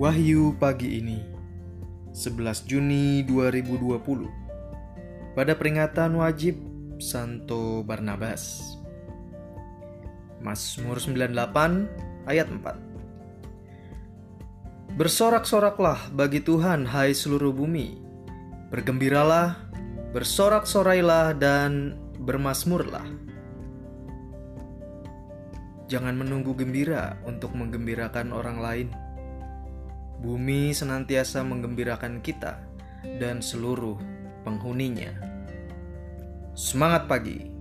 Wahyu 0.00 0.56
pagi 0.56 0.96
ini 0.96 1.20
11 2.16 2.64
Juni 2.64 3.20
2020 3.20 4.00
Pada 5.36 5.52
peringatan 5.52 6.16
wajib 6.16 6.56
Santo 6.96 7.84
Barnabas. 7.84 8.64
Mazmur 10.40 11.04
98 11.04 12.24
ayat 12.24 12.48
4 12.48 14.96
Bersorak-soraklah 14.96 16.16
bagi 16.16 16.40
Tuhan 16.40 16.88
hai 16.88 17.12
seluruh 17.12 17.52
bumi. 17.52 18.00
Bergembiralah, 18.72 19.68
bersorak-sorailah 20.16 21.36
dan 21.36 22.00
bermasmurlah 22.24 23.04
Jangan 25.92 26.16
menunggu 26.16 26.56
gembira 26.56 27.20
untuk 27.28 27.52
menggembirakan 27.52 28.32
orang 28.32 28.64
lain 28.64 29.09
Bumi 30.20 30.76
senantiasa 30.76 31.40
menggembirakan 31.40 32.20
kita 32.20 32.60
dan 33.16 33.40
seluruh 33.40 33.96
penghuninya. 34.44 35.16
Semangat 36.52 37.08
pagi! 37.08 37.59